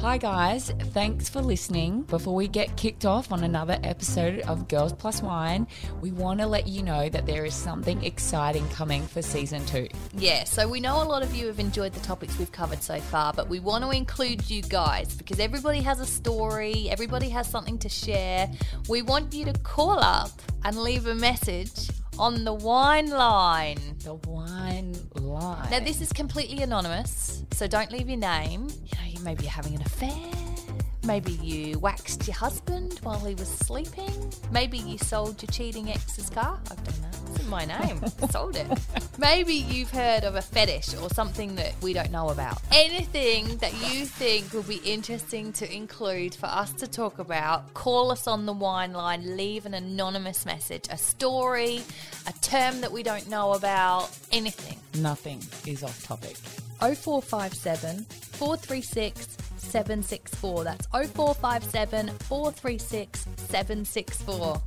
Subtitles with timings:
[0.00, 0.70] Hi, guys.
[0.92, 2.02] Thanks for listening.
[2.02, 5.66] Before we get kicked off on another episode of Girls Plus Wine,
[6.00, 9.88] we want to let you know that there is something exciting coming for season two.
[10.14, 13.00] Yeah, so we know a lot of you have enjoyed the topics we've covered so
[13.00, 17.50] far, but we want to include you guys because everybody has a story, everybody has
[17.50, 18.48] something to share.
[18.88, 20.30] We want you to call up
[20.64, 23.78] and leave a message on the wine line.
[24.04, 25.70] The wine line.
[25.70, 28.68] Now, this is completely anonymous, so don't leave your name.
[28.84, 30.47] You know, you maybe you're having an affair.
[31.08, 34.30] Maybe you waxed your husband while he was sleeping.
[34.52, 36.60] Maybe you sold your cheating ex's car.
[36.70, 37.16] I've done that.
[37.30, 38.04] It's in my name.
[38.30, 38.66] sold it.
[39.16, 42.60] Maybe you've heard of a fetish or something that we don't know about.
[42.72, 48.10] Anything that you think will be interesting to include for us to talk about, call
[48.10, 51.80] us on the wine line, leave an anonymous message, a story,
[52.26, 54.78] a term that we don't know about, anything.
[55.00, 56.36] Nothing is off topic.
[56.80, 60.64] 0457 436 764.
[60.64, 64.62] That's 0457 436 764.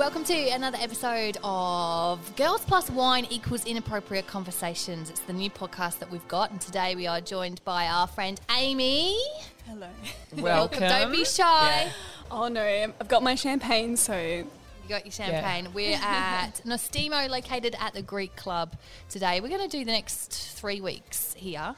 [0.00, 5.10] Welcome to another episode of Girls Plus Wine Equals Inappropriate Conversations.
[5.10, 8.40] It's the new podcast that we've got, and today we are joined by our friend
[8.56, 9.18] Amy.
[9.66, 9.90] Hello.
[10.38, 10.80] Welcome.
[10.80, 11.82] Don't be shy.
[11.84, 11.92] Yeah.
[12.30, 14.46] Oh no, I've got my champagne, so You
[14.88, 15.68] got your champagne.
[15.74, 18.78] We're at Nostimo, located at the Greek Club
[19.10, 19.42] today.
[19.42, 21.74] We're going to do the next three weeks here.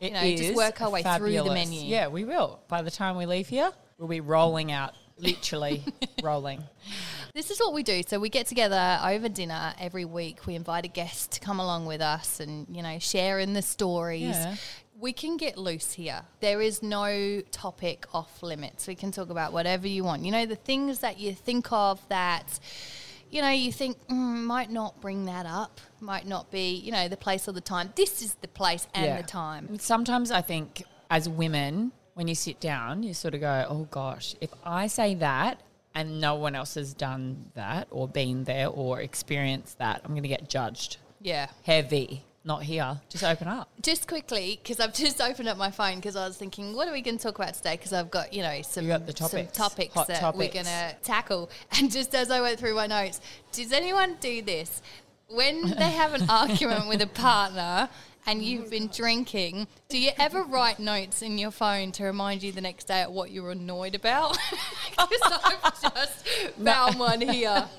[0.00, 1.54] It know, just is work our way through the fabulous.
[1.54, 1.80] menu.
[1.80, 2.60] Yeah, we will.
[2.68, 5.84] By the time we leave here, we'll be rolling out, literally
[6.22, 6.62] rolling.
[7.34, 8.02] This is what we do.
[8.06, 10.46] So we get together over dinner every week.
[10.46, 13.62] We invite a guest to come along with us and, you know, share in the
[13.62, 14.22] stories.
[14.36, 14.56] Yeah.
[15.00, 16.22] We can get loose here.
[16.40, 18.86] There is no topic off limits.
[18.86, 20.24] We can talk about whatever you want.
[20.24, 22.60] You know, the things that you think of that,
[23.30, 24.12] you know, you think mm,
[24.44, 27.92] might not bring that up, might not be, you know, the place or the time.
[27.96, 29.16] This is the place and Yeah.
[29.20, 29.76] the time.
[29.80, 34.34] Sometimes I think as women, when you sit down, you sort of go, oh gosh,
[34.40, 35.60] if I say that
[35.94, 40.22] and no one else has done that or been there or experienced that, I'm going
[40.22, 40.96] to get judged.
[41.20, 41.48] Yeah.
[41.64, 42.22] Heavy.
[42.46, 43.00] Not here.
[43.08, 43.70] Just open up.
[43.80, 46.92] Just quickly, because I've just opened up my phone because I was thinking, what are
[46.92, 47.76] we going to talk about today?
[47.76, 49.56] Because I've got, you know, some, You got the some topics.
[49.56, 50.52] topics Hot that we're topics.
[50.52, 51.50] going to tackle.
[51.78, 53.20] And just as I went through my notes,
[53.52, 54.82] does anyone do this?
[55.28, 57.88] When they have an argument with a partner
[58.26, 62.42] and oh you've been drinking, do you ever write notes in your phone to remind
[62.42, 64.36] you the next day at what you're annoyed about?
[64.96, 66.26] Because I've just
[66.62, 67.68] found one here.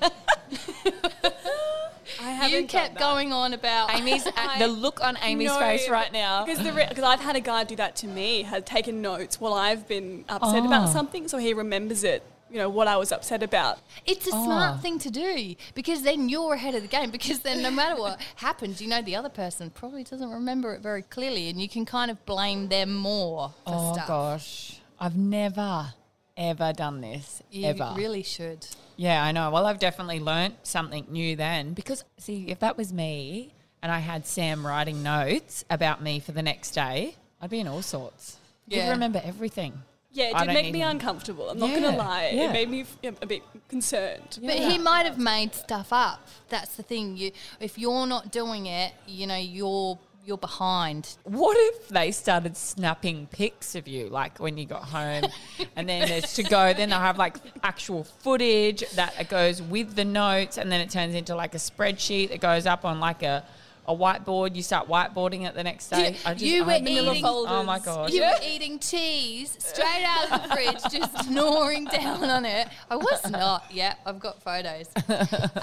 [2.48, 4.24] You kept going on about Amy's
[4.58, 6.44] the look on Amy's No, face right now.
[6.44, 9.86] because because I've had a guy do that to me, had taken notes while I've
[9.88, 10.66] been upset Oh.
[10.66, 10.92] about ah.
[10.92, 12.22] something, so he remembers it.
[12.50, 13.78] You know what I was upset about.
[14.06, 14.44] It's a Oh.
[14.44, 14.78] smart ah.
[14.78, 17.10] thing to do because then you're ahead of the game.
[17.10, 20.80] Because then, no matter what happens, you know the other person probably doesn't remember it
[20.80, 24.06] very clearly, and you can kind of blame them more for oh stuff.
[24.08, 24.80] gosh.
[25.00, 25.92] I've never,
[26.36, 27.42] ever done this.
[27.50, 27.92] You ever.
[27.96, 28.66] really should.
[28.96, 29.50] Yeah, I know.
[29.50, 33.52] Well, I've definitely learnt something new then because, see, if that was me
[33.82, 37.66] and I had Sam writing notes about me for the next day, I'd be in
[37.68, 38.38] all sorts.
[38.66, 38.84] Yeah.
[38.86, 39.82] You'd remember everything.
[40.16, 40.88] Yeah, it I did make me him.
[40.90, 41.50] uncomfortable.
[41.50, 42.30] I'm not Yeah, gonna lie.
[42.32, 42.48] yeah.
[42.48, 44.38] It made me f- a bit concerned.
[44.42, 46.26] But he might have made stuff up.
[46.48, 47.16] That's the thing.
[47.16, 51.16] You, if you're not doing it, you know you're you're behind.
[51.22, 55.24] What if they started snapping pics of you, like when you got home,
[55.76, 60.04] and then there's to go, then they'll have like actual footage that goes with the
[60.04, 63.44] notes, and then it turns into like a spreadsheet that goes up on like a,
[63.88, 64.54] a whiteboard.
[64.56, 66.16] You start whiteboarding it the next day.
[66.36, 68.12] You- you were Manila eating- Oh my god!
[68.12, 72.68] You were eating cheese straight out of the fridge, just gnawing down on it.
[72.90, 73.64] I was not.
[73.70, 74.88] Yeah, I've got photos.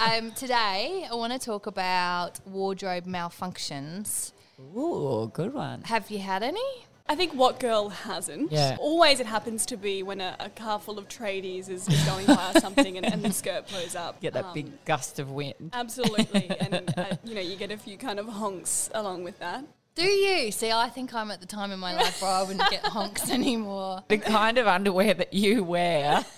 [0.00, 4.32] Um, today, I want to talk about wardrobe malfunctions.
[4.76, 5.82] Ooh, good one.
[5.82, 6.84] Have you had any?
[7.06, 8.50] I think what girl hasn't?
[8.50, 8.76] Yeah.
[8.80, 12.24] Always it happens to be when a, a car full of tradies is, is going
[12.26, 14.20] by or something and, and the skirt blows up.
[14.22, 15.70] Get that Um, big gust of wind.
[15.74, 16.48] Absolutely.
[16.60, 19.64] and, uh, you know, you get a few kind of honks along with that.
[19.94, 20.50] Do you?
[20.50, 23.30] See, I think I'm at the time in my life where I wouldn't get honks
[23.30, 24.02] anymore.
[24.08, 26.24] The kind of underwear that you wear.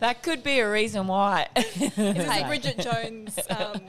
[0.00, 1.48] That could be a reason why.
[1.56, 1.94] Is this
[2.30, 2.42] Hey.
[2.42, 3.80] a Bridget Jones um,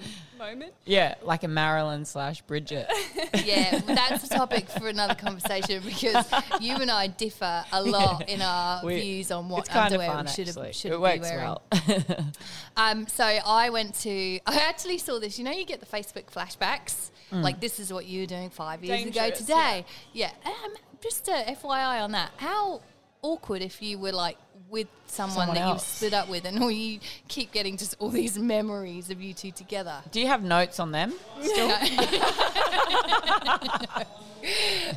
[0.55, 0.73] moment?
[0.85, 2.87] yeah, like a Marilyn slash Bridget.
[3.43, 6.25] Yeah, that's a topic for another conversation because
[6.61, 9.99] you and I differ a lot in our We- views on what it's kind of
[9.99, 10.73] underwear fun, we should actually.
[10.73, 11.43] should it be works wearing.
[11.43, 11.61] well.
[12.77, 14.39] Um, so I went to.
[14.45, 15.37] I actually saw this.
[15.37, 17.11] You know, you get the Facebook flashbacks.
[17.31, 17.41] Mm.
[17.41, 19.85] Like this is what you were doing five years ago Dangerous, today.
[20.13, 20.31] Yeah.
[20.45, 22.31] Um, just a FYI on that.
[22.37, 22.81] How
[23.25, 24.37] awkward if you were like
[24.69, 25.87] with someone, Someone that you've else.
[25.87, 29.51] split up with, and all you keep getting just all these memories of you two
[29.51, 29.97] together.
[30.11, 31.13] Do you have notes on them?
[31.41, 31.67] Still?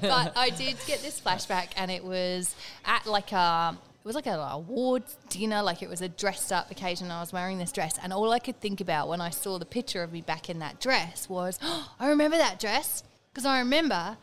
[0.00, 2.54] but I did get this flashback, and it was
[2.84, 3.76] at like a.
[4.04, 7.10] It was like an awards dinner, like it was a dressed up occasion.
[7.10, 9.66] I was wearing this dress, and all I could think about when I saw the
[9.66, 11.58] picture of me back in that dress was,
[12.00, 13.02] I remember that dress
[13.32, 14.16] because I remember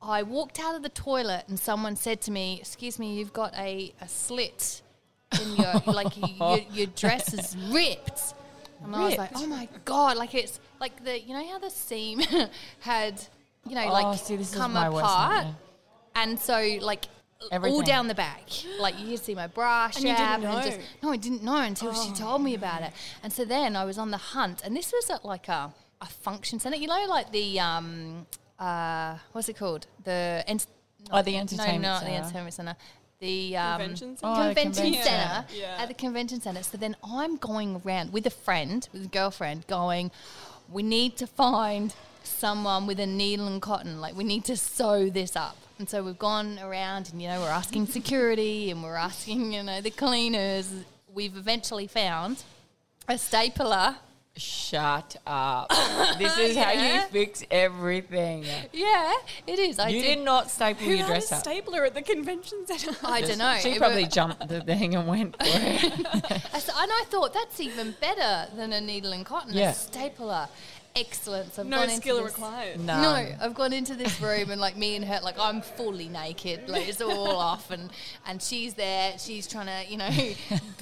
[0.00, 3.54] I walked out of the toilet and someone said to me, "Excuse me, you've got
[3.56, 4.82] a, a slit
[5.40, 8.34] in your like you, your, your dress is ripped."
[8.84, 11.70] And I was like, "Oh my god!" Like it's like the you know how the
[11.70, 12.20] seam
[12.80, 13.20] had
[13.66, 15.46] you know Oh, like see, this is come my apart,
[16.14, 17.06] and so like.
[17.52, 18.48] All down the back,
[18.80, 20.60] like you could see my bra And you didn't shaft, know?
[20.60, 22.90] just no, I didn't know until she told me about it.
[23.22, 26.06] And so then I was on the hunt, and this was at like a, a
[26.06, 28.26] function center, you know, like the um,
[28.58, 29.86] uh, what's it called?
[30.04, 30.66] The ent-
[31.12, 32.22] Oh, the entertainment no, entertainment not the centre.
[32.24, 32.76] entertainment center.
[33.20, 34.48] The um, Convention Oh, centre?
[34.48, 35.54] the convention convention center centre.
[35.54, 35.76] Yeah.
[35.82, 36.62] at the convention center.
[36.64, 40.10] So then I'm going around with a friend, with a girlfriend, going,
[40.70, 41.94] we need to find
[42.24, 44.00] someone with a needle and cotton.
[44.00, 45.56] Like we need to sew this up.
[45.78, 49.62] And so we've gone around, and you know, we're asking security, and we're asking, you
[49.62, 50.68] know, the cleaners.
[51.12, 52.42] We've eventually found
[53.08, 53.96] a stapler.
[54.38, 55.68] Shut up.
[56.18, 58.44] this is how you fix everything.
[58.72, 59.12] Yeah,
[59.46, 59.78] it is.
[59.78, 60.14] I you did.
[60.16, 61.40] did not staple Who your had a dress up.
[61.40, 62.96] stapler at the convention centre?
[63.06, 63.56] I don't know.
[63.60, 66.06] She It probably wa- jumped the thing and went for it.
[66.52, 69.52] I s- and I thought that's even better than a needle and cotton.
[69.54, 69.70] Yeah.
[69.70, 70.48] A stapler.
[70.96, 71.54] Excellent.
[71.54, 72.80] So I've no gone into skill this- required.
[72.80, 73.00] No.
[73.02, 76.68] No, I've gone into this room and like me and her, like I'm fully naked,
[76.68, 77.90] like it's all off, and
[78.26, 79.16] and she's there.
[79.18, 80.10] She's trying to, you know,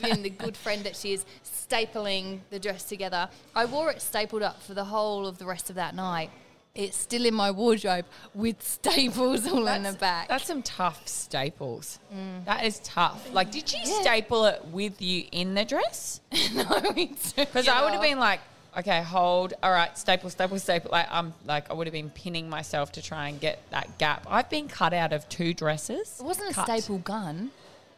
[0.02, 3.28] being the good friend that she is, stapling the dress together.
[3.54, 6.30] I wore it stapled up for the whole of the rest of that night.
[6.74, 8.04] It's still in my wardrobe
[8.34, 10.28] with staples all in the back.
[10.28, 11.98] That's some tough staples.
[12.14, 12.44] Mm.
[12.44, 13.32] That is tough.
[13.32, 14.00] Like, did you Yeah.
[14.02, 16.20] staple it with you in the dress?
[16.54, 16.64] no,
[16.94, 18.40] because Because I would have been like,
[18.76, 20.90] okay, hold, all right, staple, staple, staple.
[20.90, 24.26] Like, I'm like, I would have been pinning myself to try and get that gap.
[24.28, 26.18] I've been cut out of two dresses.
[26.20, 27.50] It wasn't a staple gun.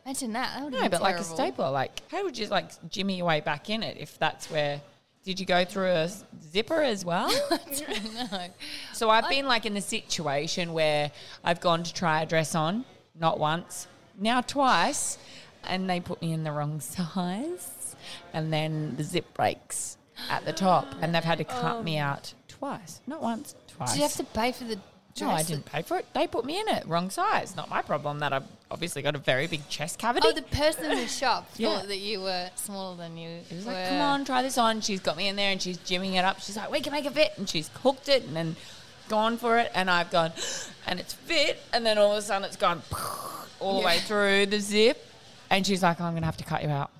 [0.04, 0.60] Imagine that.
[0.62, 1.70] that No, but like a stapler.
[1.70, 4.80] Like, how would you like jimmy your way back in it if that's where?
[5.24, 6.10] Did you go through a
[6.42, 7.28] zipper as well?
[8.14, 8.46] no.
[8.94, 11.10] So I've been like in the situation where
[11.44, 12.86] I've gone to try a dress on,
[13.18, 13.86] not once,
[14.18, 15.18] now twice,
[15.64, 17.94] and they put me in the wrong size,
[18.32, 19.97] and then the zip breaks
[20.30, 22.04] at the top, and they've had to cut me oh.
[22.04, 23.92] out twice, not once, twice.
[23.92, 24.76] Did you have to pay for the
[25.16, 25.20] dress?
[25.20, 26.06] no, I didn't pay for it.
[26.14, 27.56] They put me in it, wrong size.
[27.56, 30.28] Not my problem that I've obviously got a very big chest cavity.
[30.28, 31.82] Oh, the person in the shop thought Yeah.
[31.86, 33.40] that you were smaller than you.
[33.50, 33.72] It was were.
[33.72, 34.80] like, come on, try this on.
[34.80, 36.40] She's got me in there and she's jimming it up.
[36.40, 37.32] She's like, we can make it fit.
[37.36, 38.56] And she's hooked it and then
[39.08, 39.70] gone for it.
[39.74, 40.32] And I've gone,
[40.86, 41.58] and it's fit.
[41.72, 42.82] And then all of a sudden it's gone
[43.60, 45.04] all the way through the zip.
[45.50, 46.90] And she's like, I'm going to have to cut you out.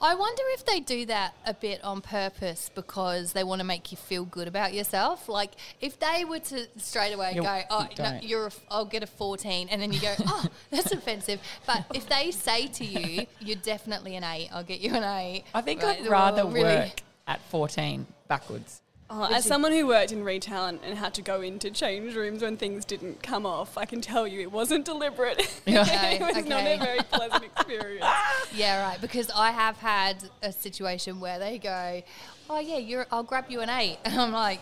[0.00, 3.90] I wonder if they do that a bit on purpose because they want to make
[3.90, 5.28] you feel good about yourself.
[5.28, 8.84] Like if they were to straight away oh, You- go, "Oh, no, you're a, I'll
[8.84, 12.84] get a 14," and then you go, "Oh, that's offensive," but if they say to
[12.84, 15.44] you, "You're definitely an eight," I'll get you an eight.
[15.54, 18.80] I think Right, I'd rather really- work at 14 backwards.
[19.10, 22.42] Oh, as someone who worked in retail and, and had to go into change rooms
[22.42, 25.38] when things didn't come off, I can tell you it wasn't deliberate.
[25.68, 28.04] Okay, it was not a very pleasant experience.
[28.54, 29.00] Yeah, right.
[29.00, 32.02] Because I have had a situation where they go,
[32.48, 33.06] "Oh yeah, you're.
[33.12, 33.98] I'll grab you an eight.
[34.04, 34.60] and I'm like,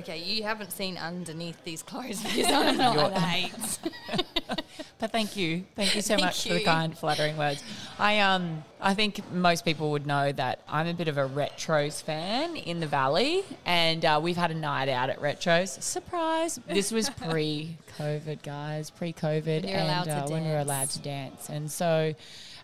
[0.00, 3.78] "Okay, you haven't seen underneath these clothes because I'm not You're- an eight.
[4.98, 7.62] But thank you, thank you so Thank much for the kind, flattering words.
[8.00, 12.02] I um, I think most people would know that I'm a bit of a retros
[12.02, 15.80] fan in the valley, and uh, we've had a night out at retros.
[15.80, 16.58] Surprise!
[16.66, 22.14] This was pre-COVID, guys, pre-COVID, and uh, when we were allowed to dance, and so.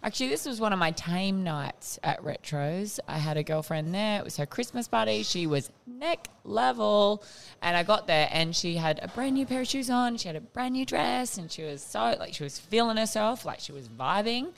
[0.04, 3.00] Actually, this was one of my tame nights at Retros.
[3.08, 4.18] I had a girlfriend there.
[4.18, 5.22] It was her Christmas party.
[5.22, 7.24] She was neck level.
[7.62, 10.18] And I got there and she had a brand new pair of shoes on.
[10.18, 13.46] She had a brand new dress and she was so, like, she was feeling herself,
[13.46, 14.48] like she was vibing.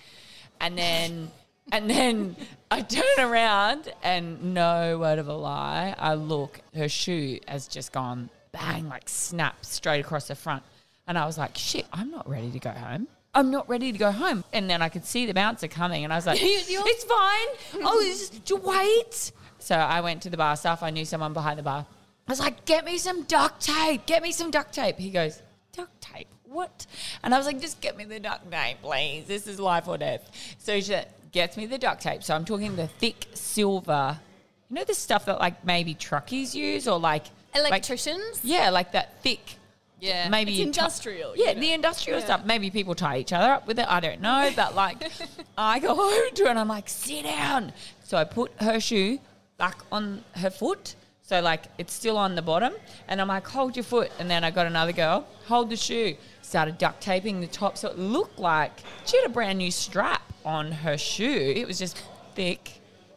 [0.60, 1.30] And then,
[1.70, 2.34] and then
[2.72, 7.92] I turn around and no word of a lie, I look, her shoe has just
[7.92, 10.64] gone bang, like snap straight across the front.
[11.06, 13.06] And I was like, shit, I'm not ready to go home.
[13.36, 14.44] I'm not ready to go home.
[14.54, 17.82] And then I could see the bouncer coming, and I was like, it's fine.
[17.84, 19.32] Oh, just, just wait.
[19.58, 20.82] So I went to the bar staff.
[20.82, 21.86] I knew someone behind the bar.
[22.26, 24.06] I was like, get me some duct tape.
[24.06, 24.96] Get me some duct tape.
[24.98, 25.40] He goes,
[25.72, 26.28] duct tape?
[26.44, 26.86] What?
[27.22, 29.26] And I was like, just get me the duct tape, please.
[29.26, 30.30] This is life or death.
[30.58, 30.96] So she
[31.30, 32.22] gets me the duct tape.
[32.22, 34.18] So I'm talking the thick silver,
[34.70, 37.24] you know, the stuff that like maybe truckies use or like
[37.54, 38.40] like- Electricians?
[38.42, 39.56] yeah, like that thick.
[40.00, 40.28] Yeah.
[40.28, 41.60] Maybe It's industrial, you yeah, know.
[41.60, 42.24] the industrial Yeah.
[42.24, 42.44] stuff.
[42.44, 43.86] Maybe people tie each other up with it.
[43.88, 45.10] I don't know, but like,
[45.58, 47.72] I go over to her and I'm like, sit down.
[48.04, 49.18] So I put her shoe
[49.58, 50.94] back on her foot.
[51.22, 52.72] So like it's still on the bottom,
[53.08, 54.12] and I'm like, hold your foot.
[54.20, 56.16] And then I got another girl, hold the shoe.
[56.42, 58.70] Started duct taping the top, so it looked like
[59.06, 61.52] she had a brand new strap on her shoe.
[61.56, 62.00] It was just
[62.36, 62.74] thick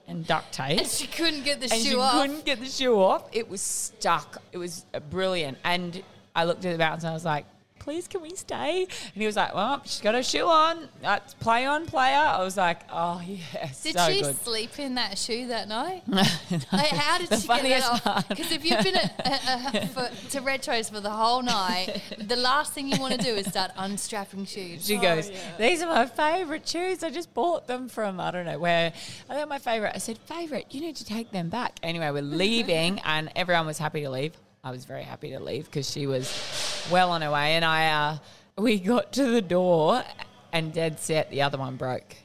[0.08, 2.14] and duct tape And she couldn't get the and shoe she off.
[2.14, 3.26] couldn't get the shoe off.
[3.32, 4.42] It was stuck.
[4.52, 5.60] It was uh, brilliant.
[5.64, 6.02] And
[6.36, 7.46] I looked at the bouncer and I was like,
[7.80, 8.84] please, can we stay?
[8.84, 10.90] And he was like, well, she's got her shoe on.
[11.02, 12.18] That's play on, player.
[12.18, 13.82] I was like, oh, yes.
[13.82, 14.36] Did so she good.
[14.44, 16.04] sleep in that shoe that night?
[16.08, 16.22] No.
[16.74, 18.28] Like, how did The she get that funniest off?
[18.28, 22.36] Because if you've been at, uh, uh, for, to retros for the whole night, the
[22.36, 24.86] last thing you want to do is start unstrapping shoes.
[24.86, 25.38] She Oh, goes, yeah.
[25.58, 27.02] These are my favourite shoes.
[27.02, 28.92] I just bought them from, I don't know where.
[29.30, 29.96] I think my favourite.
[29.96, 31.80] I said, Favourite, you need to take them back.
[31.82, 34.34] Anyway, we're leaving, and everyone was happy to leave.
[34.64, 37.56] I was very happy to leave because she was well on her way.
[37.56, 38.18] And I, uh,
[38.62, 40.04] we got to the door,
[40.52, 42.16] and dead set, the other one broke.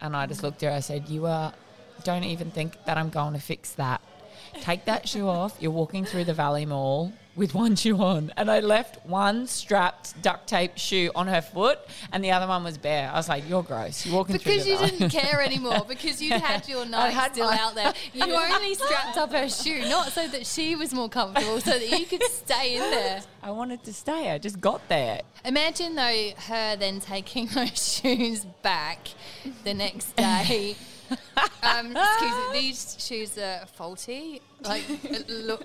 [0.00, 0.76] And I just looked at her.
[0.76, 1.52] I said, You are,
[2.02, 4.00] don't even think that I'm going to fix that.
[4.60, 5.56] Take that shoe off.
[5.60, 8.32] You're walking through the Valley Mall with one shoe on.
[8.36, 11.78] And I left one strapped duct tape shoe on her foot
[12.12, 13.10] and the other one was bare.
[13.10, 14.06] I was like, You're gross.
[14.06, 17.46] You're walking Because through you didn't care anymore, because you'd had your knife had still
[17.50, 17.92] my- out there.
[18.12, 21.98] You only strapped up her shoe, not so that she was more comfortable, so that
[21.98, 23.22] you could stay in there.
[23.42, 24.30] I wanted to stay.
[24.30, 25.20] I just got there.
[25.44, 29.08] Imagine though her then taking her shoes back
[29.64, 30.76] the next day.
[31.62, 34.40] um, excuse me, these shoes are faulty.
[34.62, 34.84] Like,
[35.28, 35.64] look,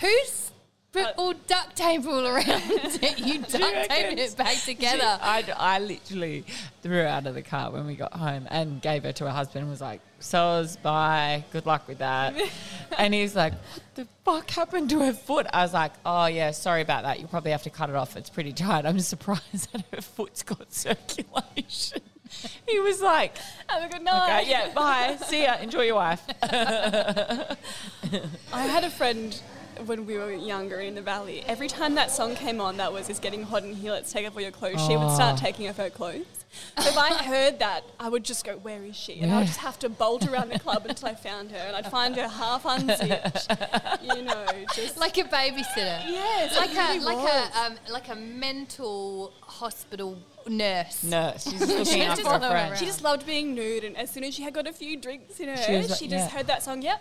[0.00, 0.50] who's
[0.92, 3.18] put all duct tape all around it?
[3.18, 5.18] You duct taped it back together.
[5.20, 6.44] I, I literally
[6.82, 9.30] threw her out of the car when we got home and gave her to her
[9.30, 11.44] husband and was like, Soz, bye.
[11.52, 12.34] Good luck with that.
[12.98, 15.46] and he's like, What the fuck happened to her foot?
[15.52, 17.18] I was like, Oh, yeah, sorry about that.
[17.18, 18.16] You'll probably have to cut it off.
[18.16, 18.86] It's pretty tight.
[18.86, 22.02] I'm surprised that her foot's got circulation.
[22.68, 23.36] He was like,
[23.68, 24.42] Have a good night.
[24.42, 25.16] Okay, yeah, bye.
[25.26, 25.56] See ya.
[25.60, 26.22] Enjoy your wife.
[26.42, 27.56] I
[28.52, 29.40] had a friend
[29.86, 31.42] when we were younger in the valley.
[31.46, 33.92] Every time that song came on, that was "It's getting hot in here.
[33.92, 35.44] Let's take off all your clothes." She would start Oh.
[35.44, 36.26] taking off her clothes.
[36.78, 39.46] So if I heard that, I would just go, "Where is she?" And I would
[39.46, 42.28] just have to bolt around the club until I found her, and I'd find her
[42.28, 43.48] half unzipped.
[44.02, 46.00] You know, just like a babysitter.
[46.06, 47.50] yes, Like a really like was.
[47.54, 51.02] a um, like a mental hospital nurse.
[51.04, 51.44] Nurse.
[51.44, 54.10] She's just looking She's after just her following She just loved being nude, and as
[54.10, 56.28] soon as she had got a few drinks in her, She she, just yeah.
[56.28, 56.82] heard that song.
[56.82, 57.00] Yep.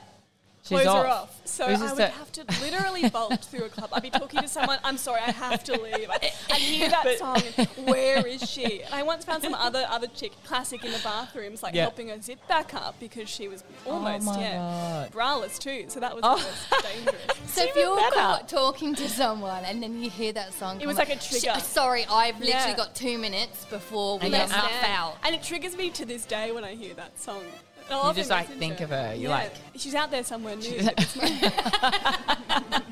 [0.64, 1.24] She's Clothes are off.
[1.24, 1.42] off.
[1.46, 3.90] So It I would a- have to literally bolt through a club.
[3.94, 4.78] I'd be talking to someone.
[4.84, 6.08] I'm sorry, I have to leave.
[6.08, 7.42] I, I hear that song.
[7.86, 8.84] Where is she?
[8.84, 11.82] And I once found some other other chick, classic in the bathrooms, like Yeah.
[11.82, 15.12] helping her zip back up because she was oh almost my yeah God.
[15.12, 15.86] braless too.
[15.88, 16.38] So that was Oh.
[16.84, 17.16] dangerous.
[17.48, 20.98] So if you're caught talking to someone and then you hear that song, It was
[20.98, 21.60] on, like a trigger.
[21.60, 22.76] Sorry, I've literally Yeah.
[22.78, 24.86] got two minutes before we And get you're out out.
[24.86, 25.18] foul.
[25.24, 27.44] And it triggers me to this day when I hear that song.
[27.90, 29.14] And I'll You just, like, message think of her.
[29.16, 29.30] You Yeah.
[29.30, 30.66] like- she's out there somewhere nude.
[30.66, 31.42] She's- at this moment.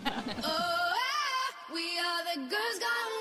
[0.43, 0.93] Oh,
[1.73, 3.13] we are the girls gone